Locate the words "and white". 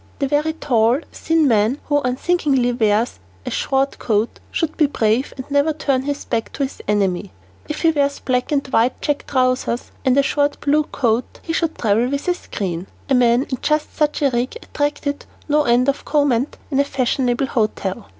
8.51-9.01